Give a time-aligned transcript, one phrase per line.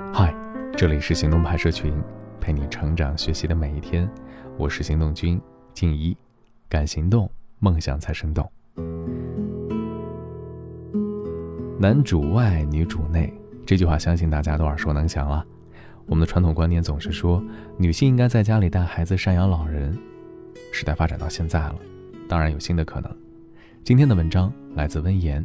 [0.00, 0.32] 嗨，
[0.76, 1.92] 这里是行动拍摄群，
[2.40, 4.08] 陪你成长学习的每一天。
[4.56, 5.40] 我是行动君
[5.74, 6.16] 静一，
[6.68, 7.28] 敢行动，
[7.58, 8.48] 梦想才生动。
[11.80, 13.34] 男主外，女主内，
[13.66, 15.44] 这句话相信大家都耳熟能详了。
[16.06, 17.42] 我们的传统观念总是说，
[17.76, 19.98] 女性应该在家里带孩子、赡养老人。
[20.72, 21.74] 时代发展到现在了，
[22.28, 23.10] 当然有新的可能。
[23.82, 25.44] 今天的文章来自温言。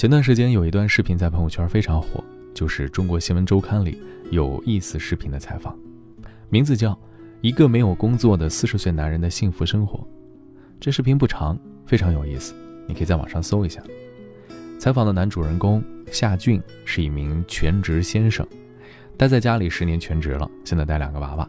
[0.00, 2.24] 前段时间有一段视频在朋友圈非常火，
[2.54, 4.00] 就是中国新闻周刊里
[4.30, 5.78] 有意思视频的采访，
[6.48, 6.92] 名字叫
[7.42, 9.98] 《一个没有工作的四十岁男人的幸福生活》。
[10.80, 12.54] 这视频不长，非常有意思，
[12.86, 13.82] 你可以在网上搜一下。
[14.78, 18.48] 采访的男主人公夏俊是一名全职先生，
[19.18, 21.46] 待在家里十年全职了，现在带两个娃娃。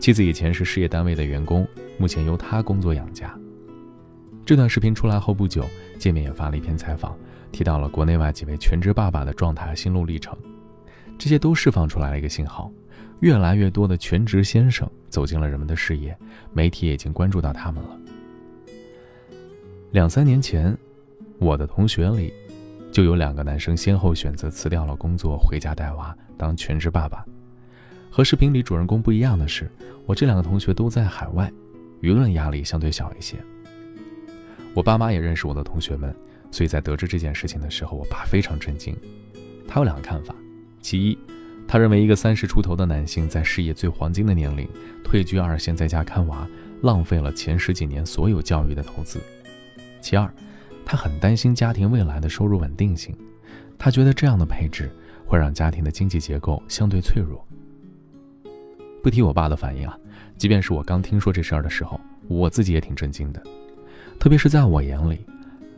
[0.00, 1.64] 妻子以前是事业单位的员工，
[1.98, 3.32] 目前由他工作养家。
[4.44, 5.64] 这段视频出来后不久，
[5.96, 7.16] 界面也发了一篇采访。
[7.52, 10.36] 提到了国内外几位全职爸爸的状态和心路历程，
[11.16, 12.70] 这些都释放出来了一个信号：
[13.20, 16.14] 越来越多的全职先生走进了人们的视野，
[16.52, 17.98] 媒体也已经关注到他们了。
[19.92, 20.76] 两三年前，
[21.38, 22.34] 我的同学里
[22.92, 27.24] 就有两个男生先后选择辞掉了工作，回家带娃当全职爸爸。
[28.10, 29.70] 和视频里主人公不一样的是，
[30.04, 31.50] 我这两个同学都在海外，
[32.02, 33.36] 舆论压力相对小一些。
[34.76, 36.14] 我爸妈也认识我的同学们。
[36.52, 38.96] 所以在得知这件事情的时候，我爸非常震惊。
[39.66, 40.34] 他有两个看法：
[40.80, 41.18] 其一，
[41.66, 44.68] 他认为一个三十出头的男性在事业最黄金的年龄
[45.02, 46.46] 退居二线，在家看娃，
[46.82, 49.18] 浪费了前十几年所有教育的投资；
[50.00, 50.32] 其二，
[50.84, 53.16] 他很担心家庭未来的收入稳定性。
[53.76, 54.88] 他觉得这样的配置
[55.26, 57.44] 会让家庭的经济结构相对脆弱。
[59.02, 59.98] 不提我爸的反应啊，
[60.38, 63.42] 即便是我刚听说这事儿的时候，我自己也挺震惊的，
[64.18, 65.18] 特别是在我眼里。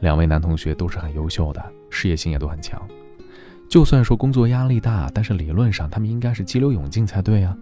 [0.00, 2.80] 两位男同学都是很优秀的，事业心也都很强。
[3.68, 7.56] 就算说工作压力大，但是理论上他们应该是激流勇进才对啊，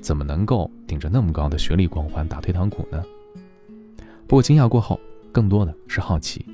[0.00, 3.02] 怎么能够顶着那么高的学历光环打退堂鼓呢？
[4.26, 4.98] 不过惊讶过后，
[5.30, 6.44] 更多的是好奇：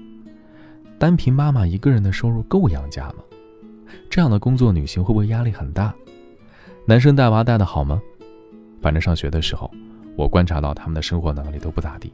[0.98, 3.22] 单凭妈妈一个人的收入够养家吗？
[4.10, 5.94] 这样的工作，女性会不会压力很大？
[6.84, 8.02] 男生带娃带的好吗？
[8.82, 9.70] 反正上学的时候，
[10.16, 12.12] 我观察到他们的生活能力都不咋地。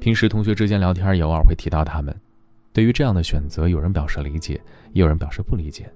[0.00, 2.14] 平时同学之间聊天也偶尔会提到他们。
[2.72, 4.54] 对于这样的选择，有人表示理解，
[4.92, 5.92] 也有人表示不理解。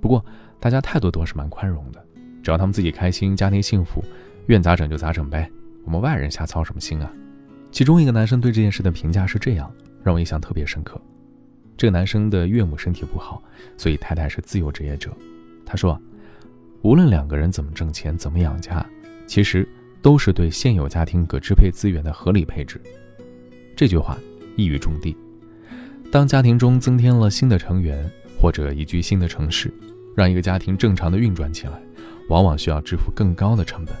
[0.00, 0.24] 不过
[0.60, 2.04] 大家态度都是蛮宽容的，
[2.42, 4.04] 只要他们自己开心，家庭幸福，
[4.46, 5.50] 愿咋整就咋整呗。
[5.84, 7.10] 我们外人瞎操什么心啊？
[7.72, 11.00] 其中一个男生对这件事的评价是这样，让我印象特别深刻。
[11.76, 13.42] 这个男生的岳母身体不好，
[13.78, 15.10] 所以太太是自由职业者。
[15.64, 15.98] 他说，
[16.82, 18.84] 无论两个人怎么挣钱，怎么养家，
[19.26, 19.66] 其实
[20.02, 22.80] 都是对现有家庭可支配资源的合理配置。
[23.76, 24.18] 这句话
[24.56, 25.14] 一语中的。
[26.10, 28.10] 当家庭中增添了新的成员，
[28.40, 29.70] 或者移居新的城市，
[30.16, 31.78] 让一个家庭正常的运转起来，
[32.30, 33.94] 往往需要支付更高的成本。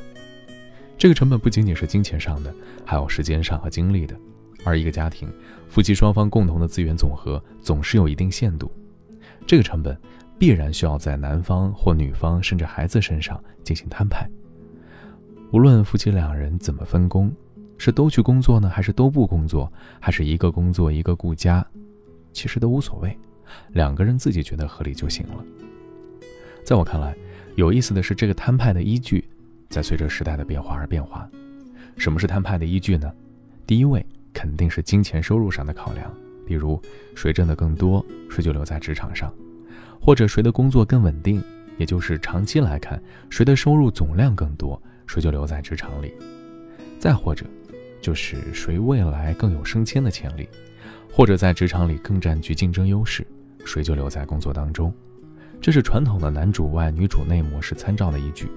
[0.96, 2.54] 这个成本不仅仅是金钱上的，
[2.86, 4.16] 还有时间上和精力的。
[4.64, 5.30] 而一个家庭，
[5.68, 8.72] 夫妻双方共同的资源总和总是有一定限度，
[9.46, 9.96] 这个成本
[10.38, 14.26] 必然需要在男方或女方甚至孩子身上进行摊派。
[15.52, 17.30] 无论夫妻两人怎么分工。
[17.78, 19.70] 是都去工作呢，还是都不工作，
[20.00, 21.66] 还是一个工作一个顾家，
[22.32, 23.16] 其实都无所谓，
[23.72, 25.44] 两个人自己觉得合理就行了。
[26.64, 27.14] 在我看来，
[27.54, 29.24] 有意思的是这个摊派的依据，
[29.68, 31.28] 在随着时代的变化而变化。
[31.96, 33.12] 什么是摊派的依据呢？
[33.66, 36.12] 第一位肯定是金钱收入上的考量，
[36.46, 36.80] 比如
[37.14, 39.32] 谁挣得更多，谁就留在职场上，
[40.00, 41.42] 或者谁的工作更稳定，
[41.78, 43.00] 也就是长期来看，
[43.30, 46.12] 谁的收入总量更多，谁就留在职场里。
[46.98, 47.44] 再或者。
[48.06, 50.48] 就是谁未来更有升迁的潜力，
[51.12, 53.26] 或者在职场里更占据竞争优势，
[53.64, 54.94] 谁就留在工作当中。
[55.60, 58.48] 这是传统的男主外女主内模式参照的依据。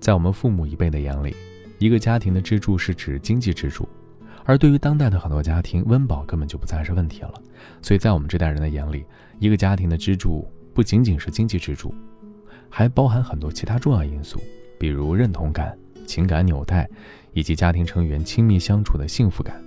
[0.00, 1.36] 在我们父母一辈的眼里，
[1.78, 3.88] 一个家庭的支柱是指经济支柱，
[4.42, 7.34] 而对于当代的很多家庭，温饱根本就不再是问题了。
[7.80, 9.04] 所以在我们这代人的眼里，
[9.38, 11.94] 一个家庭的支柱不仅仅是经济支柱，
[12.68, 14.42] 还包含很多其他重要因素，
[14.80, 15.78] 比如认同感、
[16.08, 16.90] 情感纽带。
[17.32, 19.60] 以及家庭成员亲密相处的幸福感。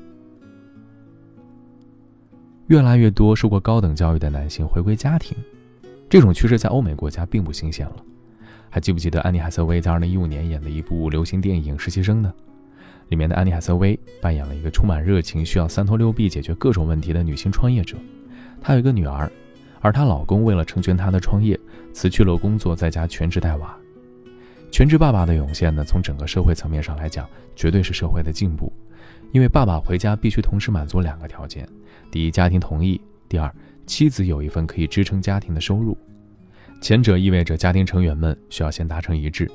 [2.68, 5.36] 越来越多受过高等教育的男性回归家庭，
[6.10, 7.96] 这种趋势在欧美国家并不新鲜了。
[8.70, 12.34] 还记不记得安妮海瑟薇在二零一五年演的一部流行电影《实习生》呢？
[13.10, 17.98] 里面的安妮海瑟薇扮演了一个充满热情、需要三头六臂解决各种问题的女性创业者。
[18.62, 19.30] 她有一个女儿，
[19.82, 21.60] 而她老公为了成全她的创业，
[21.92, 23.78] 辞去了工作，在家全职带娃。
[24.72, 28.72] 全职爸爸的涌现呢，从整个社会层面上来讲，绝对是社会的进步。
[29.32, 31.68] 因为爸爸回家必须同时满足两个条件：
[32.10, 33.54] 第一，家庭同意；第二，
[33.86, 35.98] 妻子有一份可以支撑家庭的收入。
[36.82, 39.50] 前者意味着家庭成员们需要先达成一致，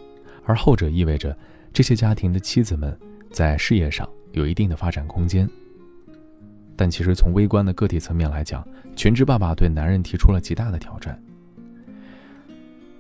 [0.44, 1.36] 而后者意味着
[1.72, 2.96] 这些家庭的妻子们
[3.30, 5.48] 在事业上有一定的发展空间。
[6.76, 11.20] 但其实从微观的个体层面来讲，全职爸爸对男人提出了极大的挑战。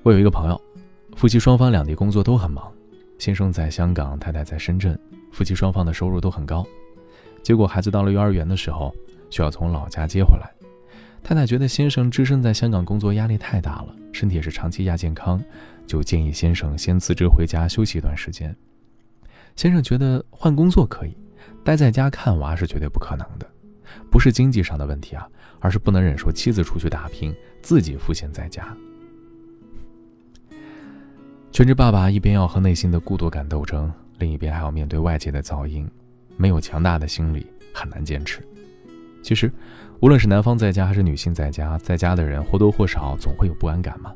[0.02, 0.60] 我有一个朋友，
[1.16, 2.70] 夫妻双方两地工作都很忙，
[3.18, 4.96] 先生在香港，太太在深圳，
[5.32, 6.64] 夫妻双方的收入都很高。
[7.42, 8.94] 结果孩子到了幼儿园的时候，
[9.30, 10.52] 需要从老家接回来。
[11.22, 15.42] 太太觉得先生只身在香港工作压力太大了，身体也是长期亚健康，
[15.86, 18.54] 就建议先生先辞职回家休息一段时间。
[19.56, 21.16] 先生觉得换工作可以，
[21.64, 23.50] 待在家看娃是绝对不可能的，
[24.10, 25.26] 不是经济上的问题啊，
[25.60, 28.76] 而是不能忍受妻子出去打拼，自己赋闲在家。
[31.56, 35.88] 全职爸爸一边要和内心的孤独感斗争，另一边还要面对外界的噪音，
[36.36, 38.46] 没有强大的心理很难坚持。
[39.22, 39.50] 其实，
[40.00, 44.12] 无论是男方在家还是女性在家，在家的人或多或少总会有不安感嘛。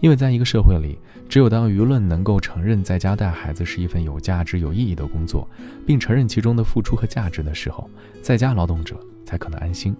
[0.00, 0.98] 因为在一个社会里，
[1.28, 5.48] 只有当舆论能够承认在家带孩子是一份有价值、有意义的工作，
[5.86, 7.88] 并承认其中的付出和价值的时候，
[8.20, 9.96] 在家劳动者才可能安心。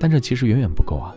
[0.00, 1.14] 但这其实远远不够啊！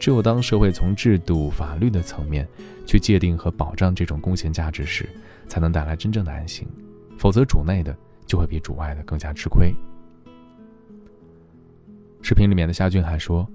[0.00, 2.48] 只有当社会从制度、法律的层面
[2.86, 5.06] 去界定和保障这种贡献价值时，
[5.46, 6.66] 才能带来真正的安心。
[7.18, 7.94] 否则，主内的
[8.24, 9.74] 就会比主外的更加吃亏。
[12.22, 13.46] 视频里面的夏俊还说：“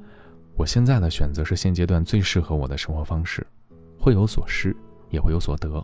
[0.55, 3.45] 我现在的选择是现阶段最适合我的生活方式，
[3.99, 4.75] 会有所失，
[5.09, 5.83] 也会有所得，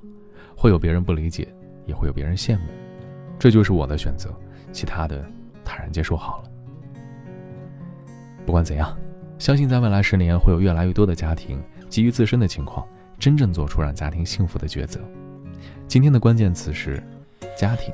[0.56, 1.52] 会有别人不理解，
[1.88, 2.66] 也会有别人羡慕，
[3.40, 4.32] 这就是我的选择，
[4.72, 5.26] 其他的
[5.66, 6.52] 坦然接受好了。
[8.46, 8.96] 不管怎样。”
[9.42, 11.60] 相信在未来十年，会有越来越多的家庭
[11.90, 15.00] 基于自身的情况，真正做出让家庭幸福的抉择。
[15.88, 17.02] 今天的关键词是
[17.58, 17.92] 家庭。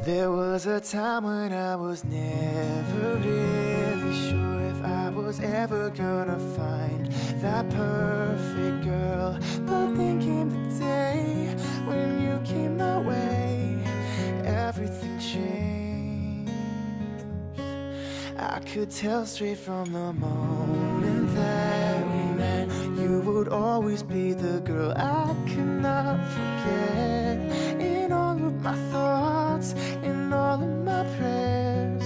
[18.57, 22.67] I could tell straight from the moment that we met
[22.99, 27.37] You would always be the girl I could not forget.
[27.79, 32.03] In all of my thoughts, in all of my prayers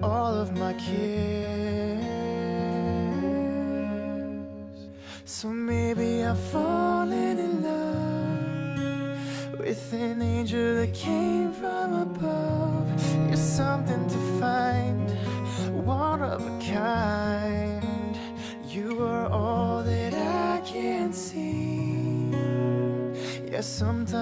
[0.00, 1.98] All of my cares.
[5.24, 6.87] So maybe I've fallen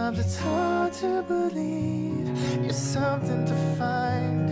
[0.06, 2.28] sometimes it's hard to believe
[2.62, 4.48] you're something to find.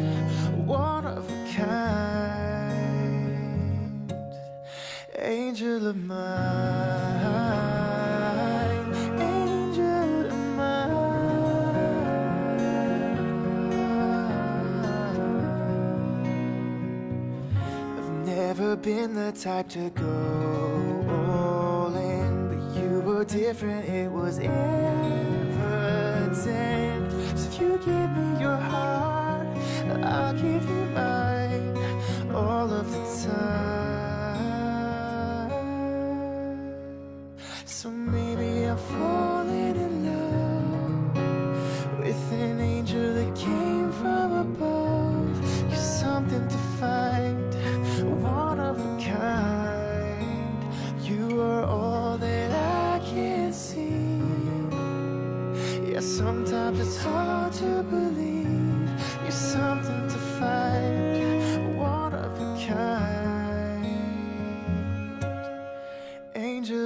[0.67, 2.93] One of a kind,
[5.17, 6.25] angel of mine.
[9.21, 10.91] Angel of mine
[17.97, 24.41] I've never been the type to go all in But you were different, it was
[24.41, 25.34] evident
[26.45, 28.34] So if you give me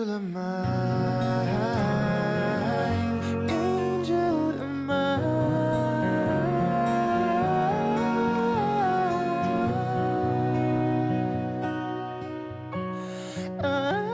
[0.08, 1.48] of mine
[3.50, 5.22] Angel of mine
[13.62, 14.08] uh,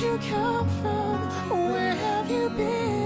[0.00, 1.70] you come from?
[1.72, 2.99] Where have you been?